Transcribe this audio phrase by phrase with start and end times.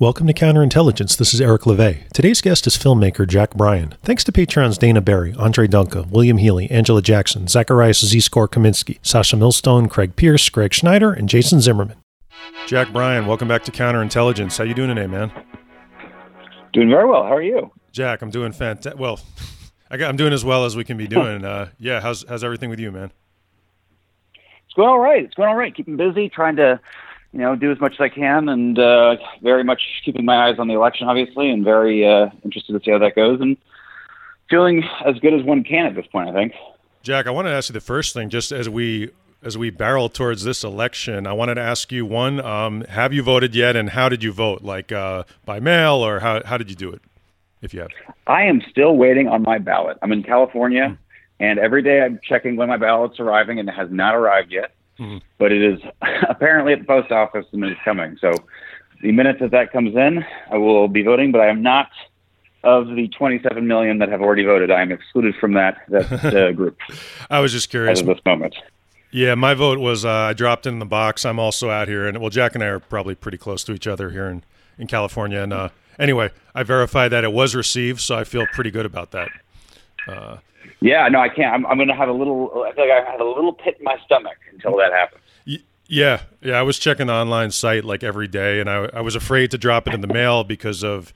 [0.00, 1.18] Welcome to Counterintelligence.
[1.18, 2.08] This is Eric LeVay.
[2.14, 3.96] Today's guest is filmmaker Jack Bryan.
[4.02, 8.98] Thanks to Patreon's Dana Barry, Andre Dunca, William Healy, Angela Jackson, Zacharias Z Score Kaminsky,
[9.02, 11.98] Sasha Millstone, Craig Pierce, Greg Schneider, and Jason Zimmerman.
[12.66, 14.56] Jack Bryan, welcome back to Counterintelligence.
[14.56, 15.30] How you doing today, man?
[16.72, 17.24] Doing very well.
[17.24, 17.70] How are you?
[17.92, 18.98] Jack, I'm doing fantastic.
[18.98, 19.20] Well,
[19.90, 21.44] I got, I'm doing as well as we can be doing.
[21.44, 23.12] Uh, yeah, how's how's everything with you, man?
[24.64, 25.22] It's going all right.
[25.22, 25.74] It's going all right.
[25.74, 26.80] Keeping busy, trying to
[27.32, 30.58] you know, do as much as I can, and uh, very much keeping my eyes
[30.58, 33.56] on the election, obviously, and very uh, interested to see how that goes, and
[34.48, 36.28] feeling as good as one can at this point.
[36.28, 36.52] I think.
[37.02, 39.10] Jack, I wanted to ask you the first thing, just as we
[39.42, 43.22] as we barrel towards this election, I wanted to ask you one: um, Have you
[43.22, 44.62] voted yet, and how did you vote?
[44.62, 47.00] Like uh, by mail, or how how did you do it?
[47.62, 47.90] If you have,
[48.26, 49.98] I am still waiting on my ballot.
[50.02, 50.98] I'm in California, mm.
[51.38, 54.72] and every day I'm checking when my ballot's arriving, and it has not arrived yet.
[55.00, 55.18] Mm-hmm.
[55.38, 55.80] But it is
[56.28, 58.18] apparently at the post office and it is coming.
[58.20, 58.32] So
[59.02, 61.32] the minute that that comes in, I will be voting.
[61.32, 61.88] But I am not
[62.62, 64.70] of the 27 million that have already voted.
[64.70, 66.78] I am excluded from that that uh, group.
[67.30, 68.54] I was just curious at this moment.
[69.12, 71.24] Yeah, my vote was uh, I dropped in the box.
[71.24, 73.86] I'm also out here, and well, Jack and I are probably pretty close to each
[73.86, 74.44] other here in
[74.78, 75.40] in California.
[75.40, 79.10] And uh, anyway, I verified that it was received, so I feel pretty good about
[79.12, 79.28] that.
[80.08, 80.36] Uh,
[80.80, 81.54] yeah, no, I can't.
[81.54, 82.64] I'm, I'm going to have a little.
[82.66, 85.22] I feel like I have a little pit in my stomach until that happens.
[85.86, 86.54] Yeah, yeah.
[86.54, 89.58] I was checking the online site like every day, and I, I was afraid to
[89.58, 91.12] drop it in the mail because of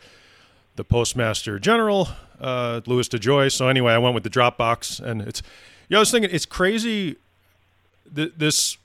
[0.74, 2.08] the postmaster general,
[2.40, 3.52] uh, Louis DeJoy.
[3.52, 5.42] So anyway, I went with the Dropbox, and it's.
[5.88, 7.16] Yeah, I was thinking it's crazy.
[8.14, 8.78] Th- this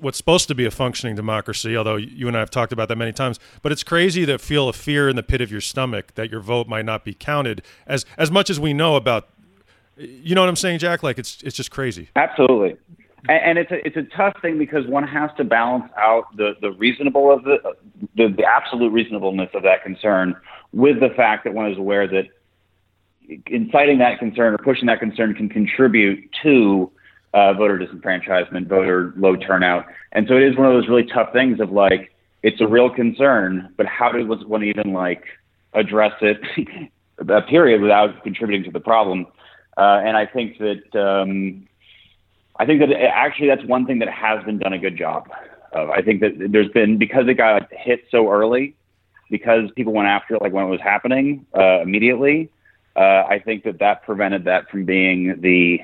[0.00, 2.96] what's supposed to be a functioning democracy, although you and I have talked about that
[2.96, 3.38] many times.
[3.60, 6.40] But it's crazy to feel a fear in the pit of your stomach that your
[6.40, 7.62] vote might not be counted.
[7.86, 9.28] As as much as we know about
[9.96, 11.02] you know what I'm saying, Jack?
[11.02, 12.08] Like it's it's just crazy.
[12.16, 12.76] Absolutely.
[13.26, 16.72] And, it's a it's a tough thing because one has to balance out the, the
[16.72, 17.56] reasonable of the,
[18.16, 20.36] the the absolute reasonableness of that concern
[20.72, 22.24] with the fact that one is aware that
[23.46, 26.92] inciting that concern or pushing that concern can contribute to
[27.32, 31.32] uh, voter disenfranchisement, voter low turnout, and so it is one of those really tough
[31.32, 35.24] things of like it's a real concern, but how does one even like
[35.72, 36.40] address it?
[37.18, 39.26] a period without contributing to the problem.
[39.76, 41.66] Uh, and I think that um,
[42.56, 45.28] I think that actually that's one thing that has been done a good job
[45.72, 45.90] of.
[45.90, 48.76] I think that there's been because it got hit so early,
[49.30, 52.50] because people went after it like when it was happening uh, immediately.
[52.96, 55.80] Uh, I think that that prevented that from being the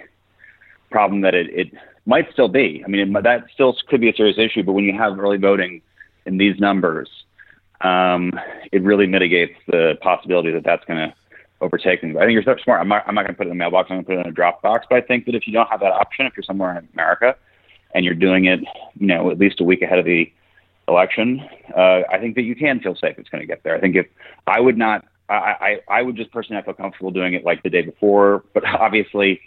[0.90, 1.72] problem that it, it
[2.06, 2.82] might still be.
[2.84, 5.38] I mean, it, that still could be a serious issue, but when you have early
[5.38, 5.82] voting
[6.26, 7.08] in these numbers,
[7.80, 8.32] um,
[8.70, 11.14] it really mitigates the possibility that that's going to
[11.60, 12.16] overtaking.
[12.16, 12.80] I think you're smart.
[12.80, 13.90] I'm not, I'm not going to put it in the mailbox.
[13.90, 14.82] I'm going to put it in a Dropbox.
[14.88, 17.36] But I think that if you don't have that option, if you're somewhere in America
[17.94, 18.60] and you're doing it,
[18.98, 20.32] you know, at least a week ahead of the
[20.88, 21.40] election,
[21.76, 23.18] uh, I think that you can feel safe.
[23.18, 23.76] It's going to get there.
[23.76, 24.06] I think if
[24.46, 27.62] I would not, I, I, I would just personally not feel comfortable doing it like
[27.62, 28.44] the day before.
[28.54, 29.40] But obviously,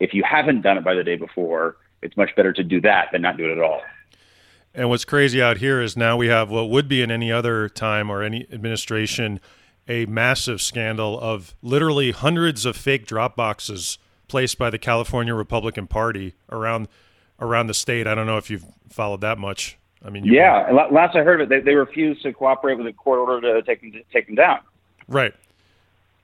[0.00, 3.08] if you haven't done it by the day before, it's much better to do that
[3.12, 3.82] than not do it at all.
[4.74, 7.68] And what's crazy out here is now we have what would be in any other
[7.68, 9.40] time or any administration
[9.88, 15.86] a massive scandal of literally hundreds of fake drop boxes placed by the California Republican
[15.86, 16.88] Party around
[17.40, 18.06] around the state.
[18.06, 19.78] I don't know if you've followed that much.
[20.04, 20.70] I mean, yeah.
[20.90, 23.62] Last I heard of it, they, they refused to cooperate with the court order to
[23.62, 24.60] take them to take them down.
[25.08, 25.34] Right,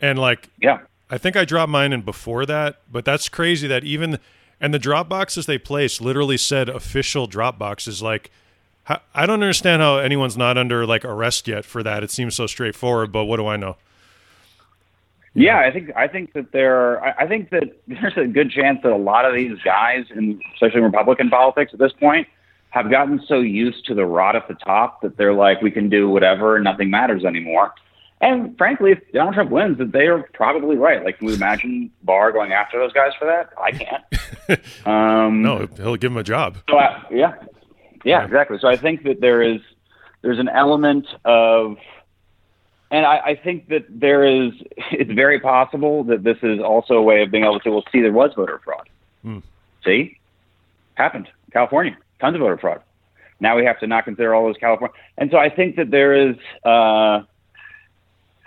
[0.01, 3.83] and like, yeah, I think I dropped mine in before that, but that's crazy that
[3.85, 4.19] even
[4.61, 8.31] and the drop boxes they placed literally said official drop boxes like
[8.87, 12.03] I don't understand how anyone's not under like arrest yet for that.
[12.03, 13.77] It seems so straightforward, but what do I know?
[15.35, 18.93] Yeah, I think I think that there I think that there's a good chance that
[18.93, 22.29] a lot of these guys, in, especially in Republican politics at this point,
[22.71, 25.89] have gotten so used to the rot at the top that they're like, we can
[25.89, 27.73] do whatever, and nothing matters anymore.
[28.21, 31.05] And frankly, if Donald Trump wins, that they are probably right.
[31.05, 33.51] Like, can we imagine Barr going after those guys for that?
[33.61, 34.87] I can't.
[34.87, 36.59] um, no, he'll give him a job.
[36.71, 37.35] So, uh, yeah,
[38.05, 38.59] yeah, exactly.
[38.61, 39.61] So I think that there is
[40.23, 41.77] there's an element of
[42.91, 44.53] and I, I, think that there is
[44.93, 47.85] it's very possible that this is also a way of being able to say, well
[47.93, 48.89] see there was voter fraud.
[49.23, 49.39] Hmm.
[49.85, 50.19] See?
[50.95, 51.29] Happened.
[51.53, 51.97] California.
[52.21, 52.83] Tons of voter fraud.
[53.41, 56.15] Now we have to not consider all those California and so I think that there
[56.15, 57.23] is uh,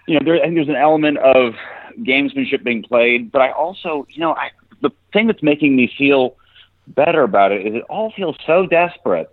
[0.08, 1.54] you know, there, I think there's an element of
[2.00, 6.36] gamesmanship being played, but I also, you know, I, the thing that's making me feel
[6.88, 9.30] better about it is it all feels so desperate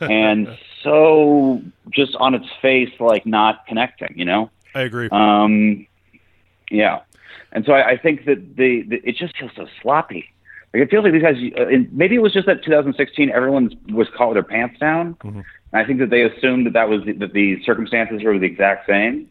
[0.00, 4.50] and so just on its face, like not connecting, you know?
[4.74, 5.08] I agree.
[5.10, 5.86] Um,
[6.70, 7.00] yeah.
[7.52, 10.30] And so I, I think that the, the, it just feels so sloppy.
[10.72, 11.36] Like it feels like these guys.
[11.56, 15.14] Uh, maybe it was just that 2016, everyone was caught with their pants down.
[15.14, 15.38] Mm-hmm.
[15.38, 18.46] And I think that they assumed that that was the, that the circumstances were the
[18.46, 19.30] exact same.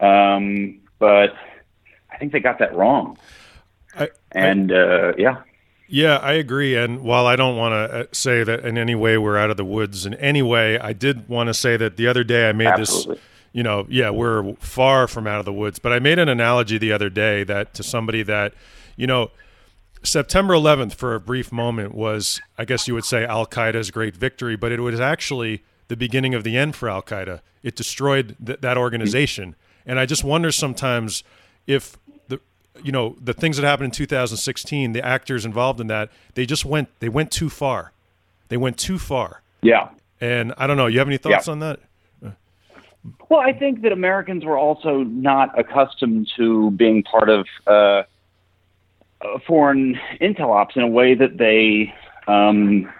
[0.00, 1.34] Um, but
[2.10, 3.18] I think they got that wrong.
[3.98, 5.42] I, and I, uh, yeah.
[5.88, 6.74] Yeah, I agree.
[6.74, 9.56] And while I don't want to uh, say that in any way we're out of
[9.56, 12.52] the woods in any way, I did want to say that the other day I
[12.52, 13.14] made Absolutely.
[13.14, 13.24] this.
[13.52, 16.76] You know, yeah, we're far from out of the woods, but I made an analogy
[16.76, 18.52] the other day that to somebody that,
[18.96, 19.30] you know,
[20.02, 24.14] September 11th for a brief moment was, I guess you would say, Al Qaeda's great
[24.14, 27.40] victory, but it was actually the beginning of the end for Al Qaeda.
[27.62, 29.56] It destroyed th- that organization,
[29.86, 31.24] and I just wonder sometimes
[31.66, 31.96] if
[32.82, 36.64] you know the things that happened in 2016, the actors involved in that, they just
[36.64, 37.92] went they went too far.
[38.48, 39.42] They went too far.
[39.62, 39.88] Yeah.
[40.20, 40.86] And I don't know.
[40.86, 41.52] You have any thoughts yeah.
[41.52, 41.80] on that?
[43.28, 47.46] Well, I think that Americans were also not accustomed to being part of.
[47.66, 48.02] Uh,
[49.46, 51.92] foreign intel ops in a way that they
[52.30, 52.90] um,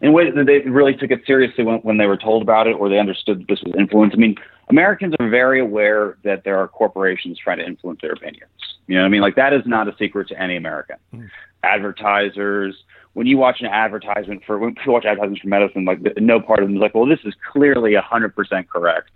[0.00, 2.66] in a way that they really took it seriously when, when they were told about
[2.66, 4.12] it or they understood that this was influence.
[4.14, 4.36] I mean,
[4.68, 8.50] Americans are very aware that there are corporations trying to influence their opinions.
[8.86, 9.20] You know what I mean?
[9.20, 10.96] Like that is not a secret to any American.
[11.14, 11.28] Mm.
[11.62, 12.76] Advertisers,
[13.14, 16.60] when you watch an advertisement for when you watch advertisements for medicine, like no part
[16.60, 19.10] of them is like, well, this is clearly a hundred percent correct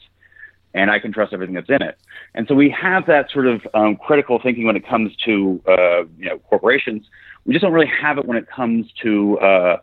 [0.75, 1.99] and I can trust everything that's in it.
[2.35, 6.05] And so we have that sort of um, critical thinking when it comes to uh,
[6.19, 7.07] you know corporations.
[7.45, 9.77] We just don't really have it when it comes to uh,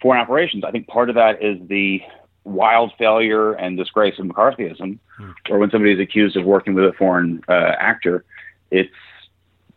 [0.00, 0.64] foreign operations.
[0.64, 2.00] I think part of that is the
[2.48, 5.34] wild failure and disgrace of McCarthyism, mm.
[5.50, 8.24] or when somebody is accused of working with a foreign uh, actor,
[8.70, 8.90] it's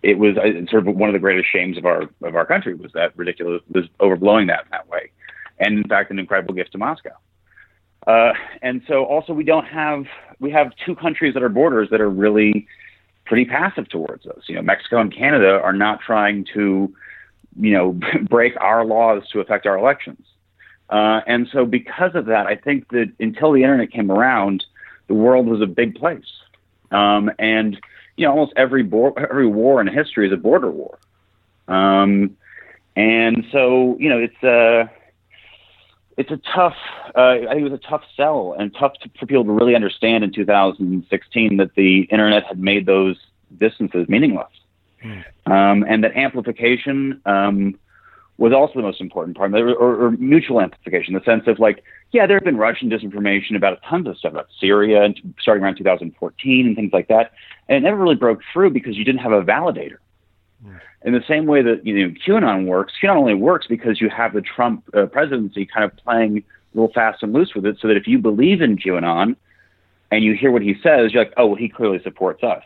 [0.04, 2.74] it was uh, sort of one of the greatest shames of our of our country
[2.74, 5.12] was that ridiculous was overblowing that in that way,
[5.60, 7.12] and in fact an incredible gift to Moscow.
[8.08, 8.34] Uh,
[8.64, 10.06] and so also we don't have
[10.40, 12.68] we have two countries that are borders that are really
[13.26, 14.44] pretty passive towards us.
[14.48, 16.94] You know, Mexico and Canada are not trying to,
[17.60, 20.26] you know, break our laws to affect our elections.
[20.92, 24.66] Uh, and so because of that, I think that until the internet came around,
[25.08, 26.32] the world was a big place.
[26.92, 27.80] Um, and
[28.18, 31.00] you know, almost every bo- every war in history is a border war.
[31.68, 32.38] Um,
[32.96, 34.88] and so you know, it's uh,
[36.18, 36.76] it's a tough.
[37.16, 39.76] Uh, I think it was a tough sell and tough to, for people to really
[39.76, 43.18] understand in 2016 that the internet had made those
[43.58, 44.52] distances meaningless,
[45.04, 45.24] mm.
[45.46, 47.80] um, and that amplification um,
[48.38, 52.26] was also the most important part, or, or, mutual amplification, the sense of like, yeah,
[52.26, 56.66] there have been Russian disinformation about tons of stuff about Syria and starting around 2014
[56.66, 57.34] and things like that,
[57.70, 59.98] and it never really broke through because you didn't have a validator.
[61.04, 64.34] In the same way that you know QAnon works, QAnon only works because you have
[64.34, 67.88] the Trump uh, presidency kind of playing a little fast and loose with it, so
[67.88, 69.36] that if you believe in QAnon
[70.12, 72.64] and you hear what he says, you're like, oh, well, he clearly supports us.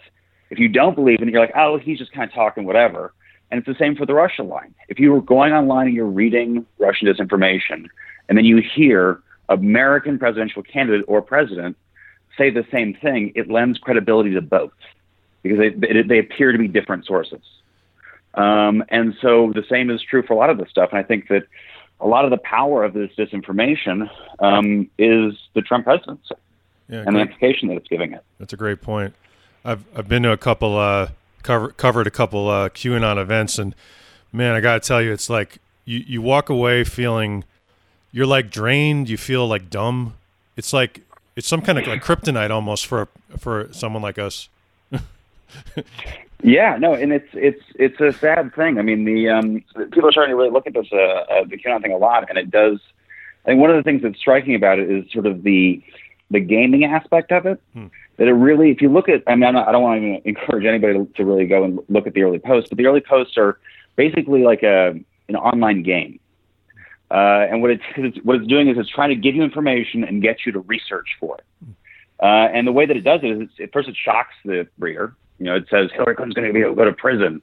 [0.50, 3.14] If you don't believe in it, you're like, oh, he's just kind of talking whatever.
[3.56, 4.76] And it's the same for the Russia line.
[4.90, 7.88] If you were going online and you're reading Russian disinformation,
[8.28, 11.78] and then you hear American presidential candidate or president
[12.38, 14.74] say the same thing, it lends credibility to both
[15.42, 17.40] because they, they appear to be different sources.
[18.34, 20.90] Um, and so the same is true for a lot of this stuff.
[20.92, 21.44] And I think that
[22.02, 24.10] a lot of the power of this disinformation
[24.40, 26.36] um, is the Trump presidency
[26.90, 27.14] yeah, and great.
[27.14, 28.24] the implication that it's giving it.
[28.38, 29.14] That's a great point.
[29.64, 31.08] I've I've been to a couple uh,
[31.46, 33.76] cover, covered a couple uh, QAnon events, and
[34.34, 37.44] man, I gotta tell you, it's like you you walk away feeling
[38.12, 39.10] you're like drained.
[39.10, 40.16] You feel like dumb.
[40.58, 41.02] It's like
[41.36, 43.08] it's some kind of like kryptonite almost for
[43.38, 44.50] for someone like us.
[46.44, 48.78] Yeah, no, and it's it's it's a sad thing.
[48.78, 51.58] I mean, the um, people are starting to really look at this uh, uh, the
[51.58, 52.80] QAnon thing a lot, and it does.
[53.46, 55.82] I think one of the things that's striking about it is sort of the
[56.30, 57.60] the gaming aspect of it.
[57.74, 57.88] Hmm.
[58.18, 60.22] That it really, if you look at, I mean, not, i don't want to even
[60.24, 63.02] encourage anybody to, to, really go and look at the early posts, but the early
[63.02, 63.60] posts are
[63.98, 64.96] basically like a
[65.28, 66.20] an online game.
[67.12, 67.84] Uh, and what it's
[68.24, 71.10] what it's doing is it's trying to give you information and get you to research
[71.20, 71.44] for it.
[71.64, 71.72] Hmm.
[72.22, 75.14] Uh, and the way that it does it is, at first it shocks the reader,
[75.40, 77.42] you know, it says Hillary Clinton's going to go to prison,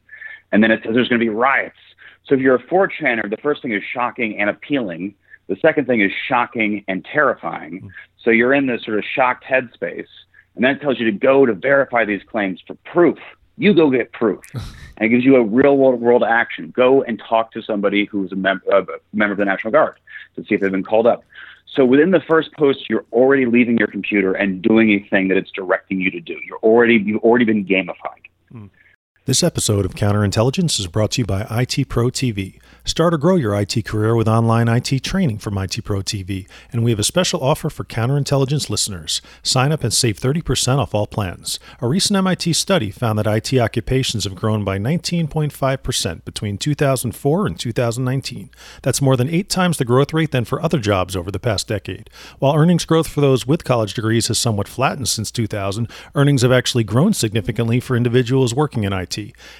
[0.50, 1.76] and then it says there's going to be riots.
[2.24, 5.14] So if you're a 4chaner, the first thing is shocking and appealing.
[5.48, 7.90] The second thing is shocking and terrifying.
[8.22, 10.06] So you're in this sort of shocked headspace,
[10.54, 13.18] and then it tells you to go to verify these claims for proof.
[13.58, 16.70] You go get proof, and it gives you a real world, world action.
[16.70, 19.98] Go and talk to somebody who's a, mem- a member of the National Guard
[20.36, 21.24] to see if they've been called up.
[21.74, 25.38] So within the first post, you're already leaving your computer and doing a thing that
[25.38, 26.38] it's directing you to do.
[26.46, 28.26] You're already you've already been gamified.
[28.52, 28.68] Mm.
[29.24, 32.58] This episode of Counterintelligence is brought to you by IT Pro TV.
[32.84, 36.82] Start or grow your IT career with online IT training from IT Pro TV, and
[36.82, 39.22] we have a special offer for counterintelligence listeners.
[39.44, 41.60] Sign up and save 30% off all plans.
[41.80, 47.60] A recent MIT study found that IT occupations have grown by 19.5% between 2004 and
[47.60, 48.50] 2019.
[48.82, 51.68] That's more than eight times the growth rate than for other jobs over the past
[51.68, 52.10] decade.
[52.40, 56.50] While earnings growth for those with college degrees has somewhat flattened since 2000, earnings have
[56.50, 59.11] actually grown significantly for individuals working in IT.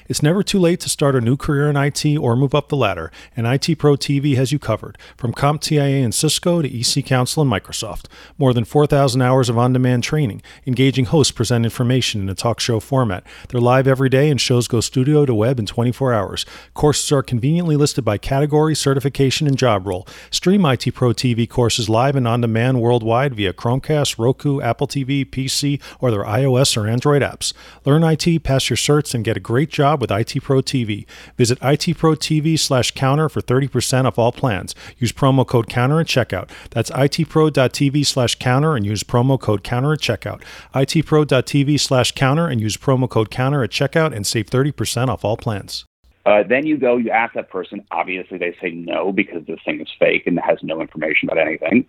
[0.08, 2.76] It's never too late to start a new career in IT or move up the
[2.76, 4.98] ladder and IT Pro TV has you covered.
[5.16, 8.06] From CompTIA and Cisco to EC Council and Microsoft.
[8.38, 10.42] More than 4,000 hours of on demand training.
[10.66, 13.24] Engaging hosts present information in a talk show format.
[13.48, 16.46] They're live every day, and shows go studio to web in 24 hours.
[16.74, 20.06] Courses are conveniently listed by category, certification, and job role.
[20.30, 25.24] Stream IT Pro TV courses live and on demand worldwide via Chromecast, Roku, Apple TV,
[25.24, 27.52] PC, or their iOS or Android apps.
[27.84, 31.06] Learn IT, pass your certs, and get a great job with IT Pro TV.
[31.36, 34.74] Visit itprotv slash counter for 30% off all plans.
[34.98, 36.48] Use promo code counter at checkout.
[36.70, 40.42] That's itpro.tv slash counter and use promo code counter at checkout.
[40.74, 45.36] itpro.tv slash counter and use promo code counter at checkout and save 30% off all
[45.36, 45.84] plans.
[46.24, 47.84] Uh, then you go, you ask that person.
[47.90, 51.84] Obviously, they say no because this thing is fake and has no information about anything.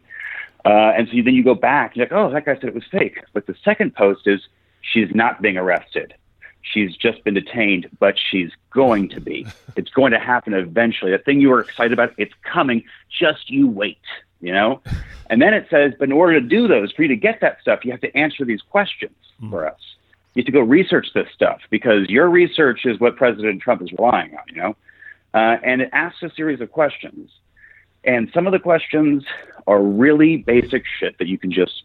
[0.65, 2.85] Uh, and so then you go back, you're like, oh, that guy said it was
[2.89, 3.19] fake.
[3.33, 4.39] But the second post is,
[4.81, 6.13] she's not being arrested.
[6.63, 9.45] She's just been detained, but she's going to be.
[9.75, 11.09] It's going to happen eventually.
[11.09, 12.83] The thing you were excited about, it's coming.
[13.09, 13.97] Just you wait,
[14.39, 14.81] you know?
[15.29, 17.59] And then it says, but in order to do those, for you to get that
[17.59, 19.49] stuff, you have to answer these questions mm.
[19.49, 19.79] for us.
[20.35, 23.91] You have to go research this stuff because your research is what President Trump is
[23.93, 24.75] relying on, you know?
[25.33, 27.31] Uh, and it asks a series of questions.
[28.03, 29.23] And some of the questions
[29.65, 31.83] are really basic shit that you can just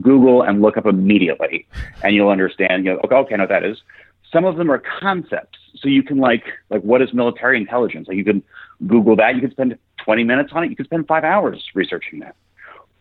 [0.00, 1.66] Google and look up immediately,
[2.02, 2.84] and you'll understand.
[2.84, 3.82] You know, okay, okay, I know what that is.
[4.32, 5.58] Some of them are concepts.
[5.76, 8.08] So you can like like what is military intelligence?
[8.08, 8.42] Like you can
[8.86, 9.34] Google that.
[9.34, 10.70] You can spend 20 minutes on it.
[10.70, 12.34] You can spend five hours researching that.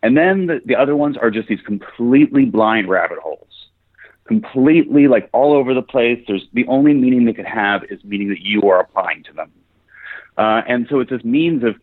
[0.03, 3.48] And then the, the other ones are just these completely blind rabbit holes.
[4.27, 6.24] Completely like all over the place.
[6.27, 9.51] There's the only meaning they could have is meaning that you are applying to them.
[10.38, 11.75] Uh, and so it's this means of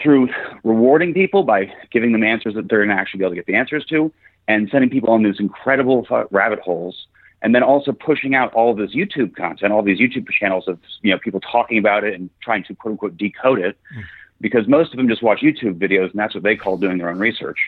[0.00, 0.28] through
[0.64, 3.54] rewarding people by giving them answers that they're to actually be able to get the
[3.54, 4.12] answers to,
[4.48, 7.06] and sending people on these incredible rabbit holes
[7.42, 10.78] and then also pushing out all of this YouTube content, all these YouTube channels of
[11.02, 14.02] you know people talking about it and trying to quote unquote decode it, mm.
[14.40, 17.10] because most of them just watch YouTube videos and that's what they call doing their
[17.10, 17.58] own research.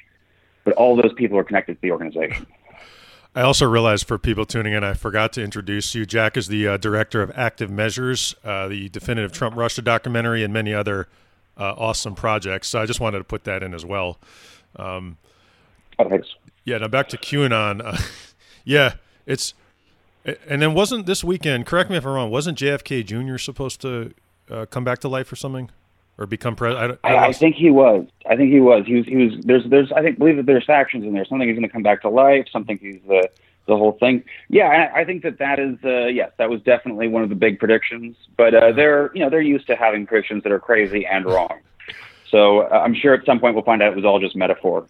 [0.64, 2.46] But all those people are connected to the organization.
[3.36, 6.06] I also realized for people tuning in, I forgot to introduce you.
[6.06, 10.54] Jack is the uh, director of Active Measures, uh, the definitive Trump Russia documentary, and
[10.54, 11.08] many other
[11.58, 12.68] uh, awesome projects.
[12.68, 14.18] So I just wanted to put that in as well.
[14.76, 15.18] Um,
[15.98, 16.28] oh, thanks.
[16.64, 18.00] Yeah, now back to QAnon.
[18.64, 18.94] yeah,
[19.26, 19.52] it's
[20.24, 21.66] and then wasn't this weekend?
[21.66, 22.30] Correct me if I'm wrong.
[22.30, 23.38] Wasn't JFK Jr.
[23.38, 24.14] supposed to
[24.50, 25.70] uh, come back to life or something,
[26.18, 26.98] or become president?
[27.04, 28.06] I, I, I, think he was.
[28.28, 28.86] I think he was.
[28.86, 29.06] He was.
[29.06, 29.32] He was.
[29.44, 29.64] There's.
[29.66, 29.92] There's.
[29.92, 31.24] I think believe that there's factions in there.
[31.24, 32.46] Something he's going to come back to life.
[32.50, 33.28] Something he's the
[33.66, 34.24] the whole thing.
[34.48, 35.76] Yeah, I, I think that that is.
[35.84, 38.16] Uh, yes, that was definitely one of the big predictions.
[38.36, 41.60] But uh, they're you know they're used to having predictions that are crazy and wrong.
[42.30, 44.86] So uh, I'm sure at some point we'll find out it was all just metaphor.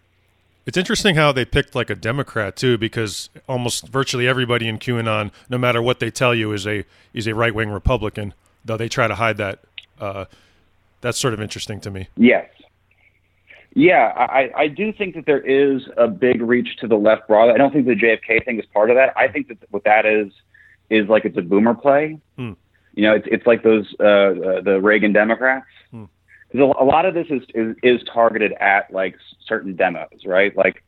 [0.65, 5.31] It's interesting how they picked like a Democrat too, because almost virtually everybody in QAnon,
[5.49, 8.33] no matter what they tell you, is a is a right wing Republican.
[8.63, 9.59] Though they try to hide that.
[9.99, 10.25] Uh,
[11.01, 12.07] that's sort of interesting to me.
[12.17, 12.49] Yes.
[13.75, 17.53] Yeah, I, I do think that there is a big reach to the left broadly.
[17.53, 19.13] I don't think the JFK thing is part of that.
[19.17, 20.31] I think that what that is
[20.89, 22.17] is like it's a boomer play.
[22.37, 22.53] Hmm.
[22.95, 25.67] You know, it's it's like those uh, uh, the Reagan Democrats.
[25.91, 26.05] Hmm
[26.59, 29.15] a lot of this is, is, is targeted at like
[29.47, 30.55] certain demos, right?
[30.55, 30.83] Like,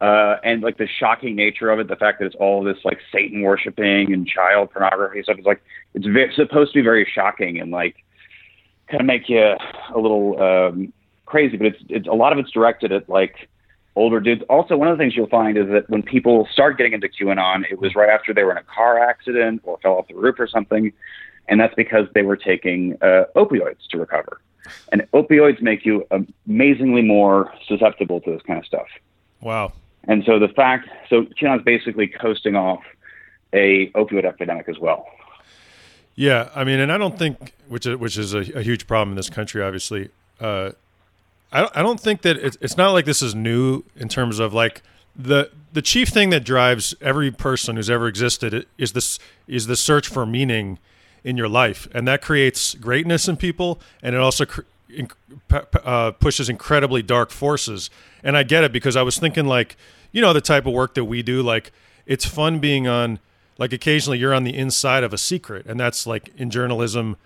[0.00, 2.98] uh, and like the shocking nature of it, the fact that it's all this like
[3.12, 5.60] Satan worshiping and child pornography stuff is like
[5.94, 7.96] it's very, supposed to be very shocking and like
[8.88, 10.92] kind of make you a little um,
[11.26, 11.56] crazy.
[11.56, 13.48] But it's it's a lot of it's directed at like
[13.96, 14.42] older dudes.
[14.48, 17.64] Also, one of the things you'll find is that when people start getting into QAnon,
[17.68, 20.36] it was right after they were in a car accident or fell off the roof
[20.38, 20.92] or something,
[21.48, 24.40] and that's because they were taking uh, opioids to recover.
[24.92, 26.06] And opioids make you
[26.46, 28.86] amazingly more susceptible to this kind of stuff.
[29.40, 29.72] Wow.
[30.04, 32.82] And so the fact, so China's basically coasting off
[33.52, 35.06] a opioid epidemic as well.
[36.14, 39.10] Yeah, I mean, and I don't think, which is, which is a, a huge problem
[39.10, 40.10] in this country, obviously.
[40.40, 40.72] Uh,
[41.52, 44.52] I I don't think that it's, it's not like this is new in terms of
[44.52, 44.82] like
[45.16, 49.76] the the chief thing that drives every person who's ever existed is this is the
[49.76, 50.78] search for meaning
[51.24, 54.62] in your life, and that creates greatness in people, and it also cr-
[55.84, 57.90] uh, pushes incredibly dark forces.
[58.22, 59.76] And I get it because I was thinking like,
[60.12, 61.72] you know, the type of work that we do, like
[62.06, 63.18] it's fun being on
[63.58, 67.16] like occasionally you're on the inside of a secret, and that's like in journalism,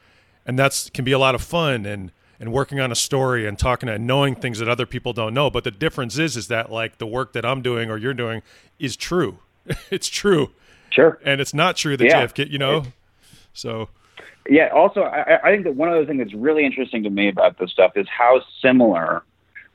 [0.47, 3.57] and that's can be a lot of fun and and working on a story and
[3.59, 5.49] talking and knowing things that other people don't know.
[5.51, 8.43] But the difference is is that like the work that I'm doing or you're doing
[8.79, 9.39] is true.
[9.91, 10.51] it's true.
[10.91, 11.19] Sure.
[11.25, 12.27] And it's not true that Yeah.
[12.27, 12.85] JFK, you know.
[13.53, 13.89] So
[14.49, 14.69] Yeah.
[14.69, 17.71] Also, I, I think that one other thing that's really interesting to me about this
[17.71, 19.23] stuff is how similar,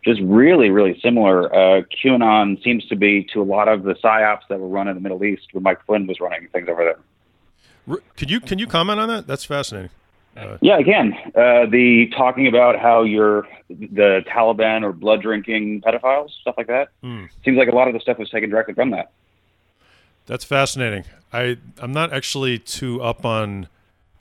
[0.03, 4.48] just really, really similar, uh, QAnon seems to be to a lot of the psyops
[4.50, 8.00] that were run in the Middle East when Mike Flynn was running things over there.
[8.15, 9.27] could you can you comment on that?
[9.27, 9.91] That's fascinating.
[10.62, 16.55] Yeah, again, uh, the talking about how you're the Taliban or blood drinking pedophiles, stuff
[16.57, 16.89] like that.
[17.43, 19.12] Seems like a lot of the stuff was taken directly from that.
[20.27, 21.05] That's fascinating.
[21.34, 23.67] I I'm not actually too up on.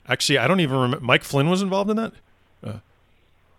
[0.07, 1.05] Actually, I don't even remember.
[1.05, 2.13] Mike Flynn was involved in that.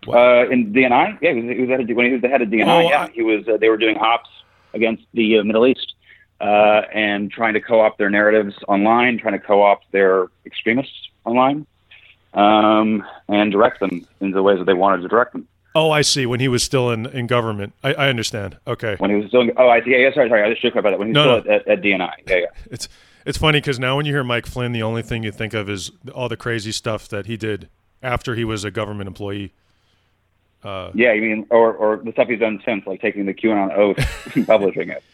[0.07, 2.40] Uh, in DNI, yeah, he was, he was head of, when he was the head
[2.40, 2.67] of DNI.
[2.69, 3.47] Oh, yeah, I- he was.
[3.49, 4.31] Uh, they were doing ops
[4.73, 5.95] against the uh, Middle East
[6.40, 11.67] uh, and trying to co-opt their narratives online, trying to co-opt their extremists online,
[12.35, 15.49] um, and direct them in the ways that they wanted to direct them.
[15.79, 16.27] Oh, I see.
[16.27, 18.57] When he was still in, in government, I, I understand.
[18.67, 19.91] Okay, When he was still, oh, I see.
[19.93, 20.43] Yeah, yeah, sorry, sorry.
[20.43, 20.99] I just shook about that.
[20.99, 22.11] When he was No, still At, at, at DNI.
[22.27, 22.47] Yeah, yeah.
[22.71, 22.89] it's
[23.25, 25.69] it's funny because now when you hear Mike Flynn, the only thing you think of
[25.71, 27.69] is all the crazy stuff that he did
[28.03, 29.53] after he was a government employee.
[30.65, 33.73] Uh, yeah, you mean, or, or the stuff he's done since, like taking the QAnon
[33.77, 33.99] oath
[34.37, 35.05] and publishing it,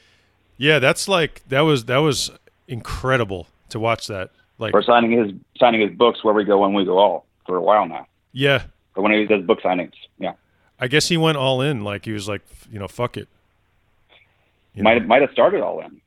[0.56, 2.30] Yeah, that's like that was that was
[2.68, 4.30] incredible to watch that.
[4.58, 7.56] Like, or signing his signing his books where we go when we go all for
[7.56, 8.06] a while now.
[8.32, 8.62] yeah,
[8.94, 10.32] Or when he does book signings, yeah,
[10.78, 11.82] I guess he went all in.
[11.82, 13.28] Like he was like, you know, fuck it.
[14.74, 16.00] You might have, might have started all in.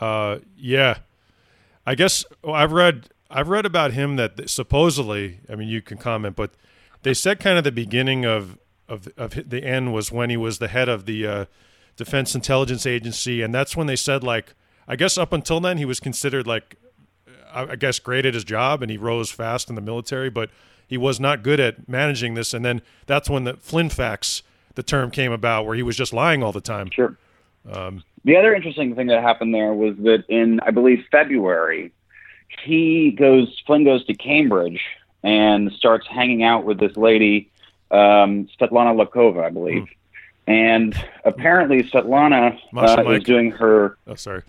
[0.00, 0.98] Uh, yeah,
[1.86, 5.40] I guess well, I've read I've read about him that supposedly.
[5.48, 6.52] I mean, you can comment, but
[7.02, 10.58] they said kind of the beginning of of of the end was when he was
[10.58, 11.44] the head of the uh,
[11.96, 14.54] Defense Intelligence Agency, and that's when they said like
[14.88, 16.76] I guess up until then he was considered like
[17.52, 20.50] I I guess great at his job and he rose fast in the military, but
[20.90, 22.52] he was not good at managing this.
[22.52, 24.42] And then that's when the Flynn facts,
[24.74, 26.90] the term came about, where he was just lying all the time.
[26.90, 27.16] Sure.
[28.24, 31.92] the other interesting thing that happened there was that in, I believe, February,
[32.64, 34.80] he goes, Flynn goes to Cambridge
[35.22, 37.52] and starts hanging out with this lady,
[37.92, 39.86] um, Svetlana Lokhova, I believe.
[40.48, 44.42] And apparently, Svetlana uh, is doing her Oh, sorry.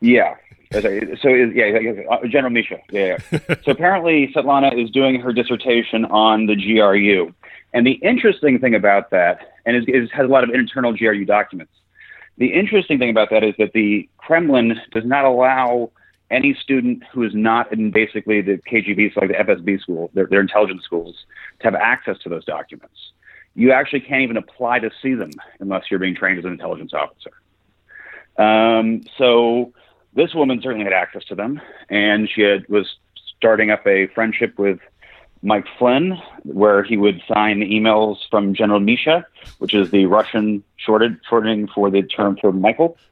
[0.00, 0.34] Yeah.
[0.72, 1.18] Sorry.
[1.22, 2.78] So is yeah, yeah, uh, General Misha.
[2.90, 3.18] Yeah.
[3.30, 3.38] yeah.
[3.64, 7.32] so apparently Svetlana is doing her dissertation on the GRU,
[7.72, 11.24] and the interesting thing about that, and it, it has a lot of internal GRU
[11.24, 11.72] documents.
[12.38, 15.90] The interesting thing about that is that the Kremlin does not allow
[16.30, 20.26] any student who is not in basically the KGB, so like the FSB school, their,
[20.26, 21.24] their intelligence schools,
[21.60, 23.12] to have access to those documents.
[23.54, 25.30] You actually can't even apply to see them
[25.60, 27.30] unless you're being trained as an intelligence officer.
[28.36, 29.72] Um, so
[30.14, 32.96] this woman certainly had access to them, and she had, was
[33.36, 34.80] starting up a friendship with
[35.42, 39.26] Mike Flynn, where he would sign emails from General Misha,
[39.58, 42.96] which is the Russian shorted, shortening for the term for Michael.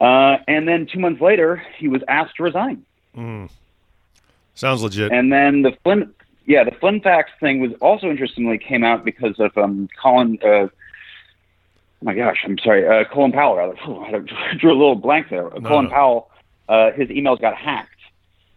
[0.00, 2.82] Uh, and then two months later, he was asked to resign.
[4.54, 5.12] Sounds legit.
[5.12, 6.14] And then the Flynn,
[6.46, 10.38] yeah, the Flynn facts thing was also interestingly came out because of um, Colin.
[10.42, 10.68] Uh,
[12.00, 13.56] oh my gosh, I'm sorry, uh, Colin Powell.
[13.56, 15.48] Rather, Phew, I drew a little blank there.
[15.50, 15.90] Colin no.
[15.90, 16.30] Powell,
[16.68, 18.00] uh, his emails got hacked,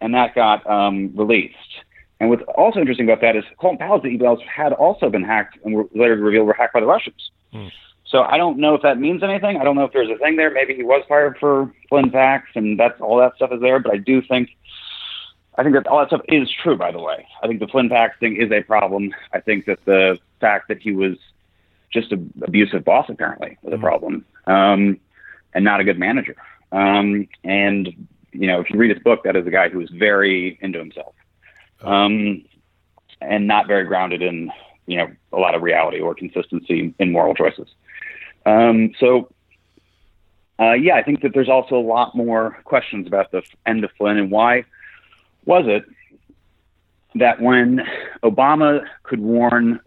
[0.00, 1.56] and that got um, released.
[2.20, 5.74] And what's also interesting about that is Colin Powell's emails had also been hacked and
[5.74, 7.30] were later revealed were hacked by the Russians.
[8.06, 9.56] So I don't know if that means anything.
[9.56, 10.50] I don't know if there's a thing there.
[10.50, 13.80] Maybe he was fired for Flynn facts, and that's all that stuff is there.
[13.80, 14.50] But I do think,
[15.56, 16.76] I think that all that stuff is true.
[16.76, 19.12] By the way, I think the Flynn facts thing is a problem.
[19.32, 21.16] I think that the fact that he was
[21.94, 24.98] just an abusive boss apparently was a problem, um,
[25.54, 26.36] and not a good manager.
[26.72, 27.88] Um, and
[28.32, 30.78] you know, if you read his book, that is a guy who is very into
[30.78, 31.14] himself,
[31.82, 32.44] um,
[33.20, 34.50] and not very grounded in
[34.86, 37.68] you know a lot of reality or consistency in moral choices.
[38.44, 39.32] Um, so,
[40.60, 43.90] uh, yeah, I think that there's also a lot more questions about the end of
[43.96, 44.64] Flynn and why
[45.46, 45.84] was it
[47.14, 47.80] that when
[48.22, 49.80] Obama could warn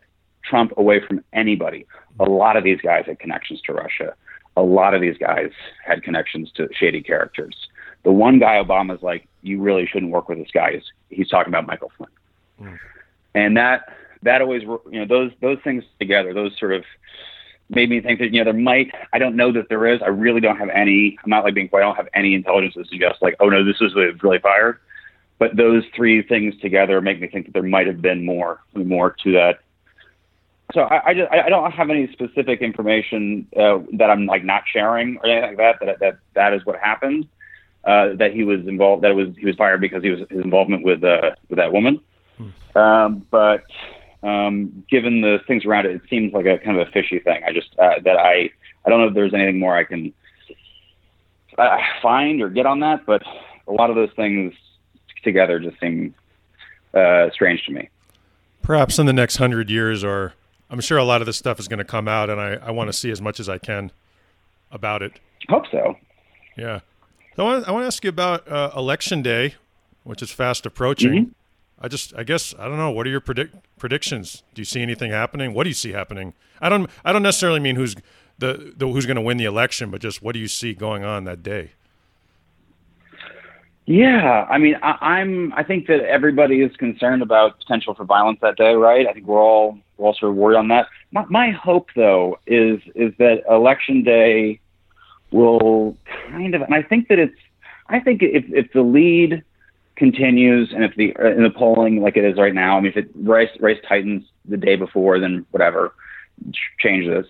[0.50, 1.86] Trump away from anybody,
[2.20, 4.14] a lot of these guys had connections to Russia.
[4.56, 5.52] A lot of these guys
[5.86, 7.56] had connections to shady characters.
[8.04, 10.72] The one guy Obama's like, you really shouldn't work with this guy.
[10.72, 12.10] Is he's talking about Michael Flynn,
[12.60, 12.76] hmm.
[13.36, 16.84] and that that always you know those those things together, those sort of
[17.70, 20.08] made me think that you know there might I don't know that there is I
[20.08, 22.86] really don't have any I'm not like being quite I don't have any intelligence to
[22.86, 24.80] suggest like oh no this is really, really fired
[25.40, 29.16] but those three things together make me think that there might have been more more
[29.24, 29.60] to that
[30.74, 34.64] so I, I just I don't have any specific information uh, that I'm like not
[34.72, 37.28] sharing or anything like that that that that is what happened
[37.86, 39.04] uh, that he was involved.
[39.04, 41.72] That it was he was fired because he was his involvement with uh, with that
[41.72, 42.02] woman.
[42.76, 43.64] Um, but
[44.24, 47.42] um, given the things around it, it seems like a kind of a fishy thing.
[47.48, 48.50] I just uh, that I
[48.86, 50.14] I don't know if there's anything more I can
[51.58, 53.24] uh, find or get on that, but
[53.68, 54.54] a lot of those things
[55.24, 56.14] together just seem
[56.94, 57.90] uh, strange to me.
[58.62, 60.34] Perhaps in the next hundred years, or
[60.70, 62.72] I'm sure a lot of this stuff is going to come out, and I, I
[62.72, 63.92] want to see as much as I can
[64.72, 65.14] about it.
[65.50, 65.96] Hope so.
[66.58, 66.80] Yeah.
[67.36, 69.56] So I want, I want to ask you about uh, election day,
[70.04, 71.12] which is fast approaching.
[71.28, 71.32] Mhm.
[71.80, 72.90] I just, I guess, I don't know.
[72.90, 74.42] What are your predict predictions?
[74.56, 75.54] Do you see anything happening?
[75.54, 76.34] What do you see happening?
[76.60, 77.96] I don't, I don't necessarily mean who's
[78.40, 81.04] the, the who's going to win the election, but just what do you see going
[81.04, 81.72] on that day?
[83.88, 85.54] Yeah, I mean, I, I'm.
[85.54, 89.08] I think that everybody is concerned about potential for violence that day, right?
[89.08, 90.88] I think we're all we're all sort of worried on that.
[91.14, 94.60] My, my hope, though, is is that election day
[95.32, 95.96] will
[96.30, 97.38] kind of, and I think that it's.
[97.88, 99.42] I think if if the lead
[99.96, 102.92] continues and if the uh, in the polling like it is right now, I mean,
[102.92, 105.94] if it race race tightens the day before, then whatever,
[106.52, 107.26] ch- change this.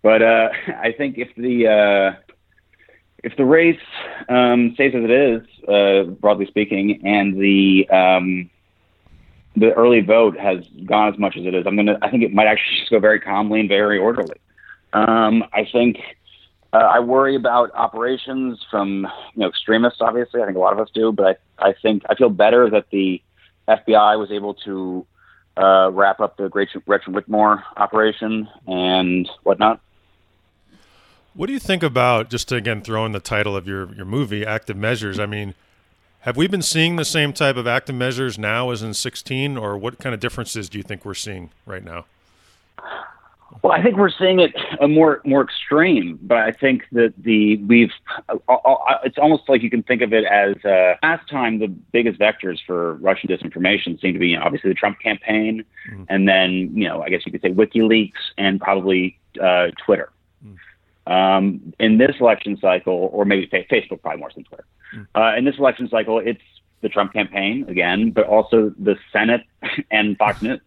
[0.00, 2.31] But uh, I think if the uh,
[3.22, 3.80] if the race
[4.28, 8.50] um, stays as it is, uh, broadly speaking, and the um,
[9.54, 11.98] the early vote has gone as much as it is, I'm gonna.
[12.02, 14.36] I think it might actually just go very calmly and very orderly.
[14.92, 15.98] Um, I think
[16.72, 20.00] uh, I worry about operations from you know extremists.
[20.00, 22.68] Obviously, I think a lot of us do, but I, I think I feel better
[22.70, 23.22] that the
[23.68, 25.06] FBI was able to
[25.56, 29.80] uh, wrap up the Gretchen, Gretchen Whitmer operation and whatnot.
[31.34, 34.04] What do you think about just to again throw in the title of your your
[34.04, 35.18] movie, Active Measures?
[35.18, 35.54] I mean,
[36.20, 39.76] have we been seeing the same type of active measures now as in 16, or
[39.78, 42.04] what kind of differences do you think we're seeing right now?
[43.62, 47.56] Well, I think we're seeing it a more more extreme, but I think that the
[47.58, 47.92] we've
[48.28, 51.68] uh, uh, it's almost like you can think of it as uh, last time the
[51.68, 56.06] biggest vectors for Russian disinformation seem to be you know, obviously the Trump campaign, Mhm.
[56.10, 60.10] and then you know I guess you could say WikiLeaks and probably uh, Twitter.
[61.06, 64.66] Um, in this election cycle, or maybe fa- Facebook, probably more than Twitter.
[65.14, 66.42] Uh, in this election cycle, it's
[66.80, 69.42] the Trump campaign again, but also the Senate
[69.90, 70.60] and Fox News.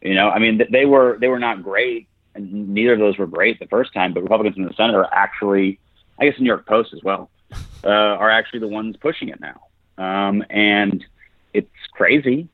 [0.00, 3.18] You know, I mean, th- they were they were not great, and neither of those
[3.18, 4.14] were great the first time.
[4.14, 5.80] But Republicans in the Senate are actually,
[6.20, 7.30] I guess, the New York Post as well,
[7.84, 9.60] uh, are actually the ones pushing it now,
[9.98, 11.04] um, and
[11.52, 12.48] it's crazy.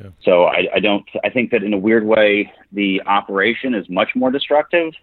[0.00, 0.10] Yeah.
[0.22, 1.04] So I, I don't.
[1.24, 4.94] I think that in a weird way, the operation is much more destructive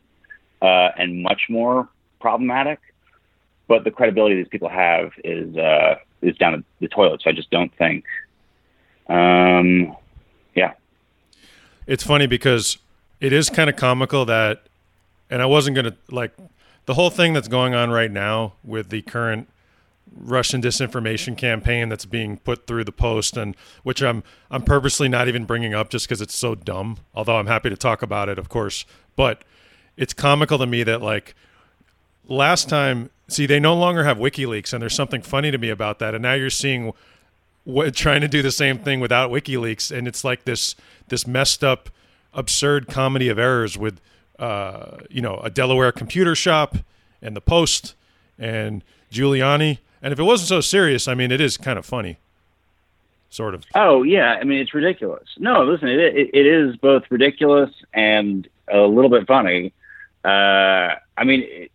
[0.61, 1.87] uh, and much more
[2.19, 2.79] problematic.
[3.67, 7.21] But the credibility these people have is uh, is down the toilet.
[7.23, 8.03] So I just don't think.
[9.07, 9.95] Um,
[10.55, 10.73] yeah.
[11.87, 12.77] It's funny because
[13.19, 14.63] it is kind of comical that,
[15.29, 16.31] and I wasn't gonna like
[16.85, 19.47] the whole thing that's going on right now with the current
[20.15, 25.27] Russian disinformation campaign that's being put through the post, and which I'm I'm purposely not
[25.27, 26.97] even bringing up just because it's so dumb.
[27.13, 29.43] Although I'm happy to talk about it, of course, but
[29.99, 31.35] it's comical to me that like
[32.27, 35.99] last time, see, they no longer have WikiLeaks, and there's something funny to me about
[35.99, 36.93] that, and now you're seeing
[37.65, 40.73] what, trying to do the same thing without WikiLeaks, and it's like this
[41.09, 41.89] this messed up,
[42.33, 43.99] absurd comedy of errors with,
[44.39, 46.77] uh, you know, a Delaware computer shop
[47.21, 47.95] and the Post
[48.37, 49.79] and Giuliani.
[50.01, 52.19] And if it wasn't so serious, I mean, it is kind of funny,
[53.29, 53.65] sort of.
[53.75, 55.27] Oh yeah, I mean it's ridiculous.
[55.37, 59.73] No, listen, it it, it is both ridiculous and a little bit funny.
[60.23, 61.71] Uh, I mean, it,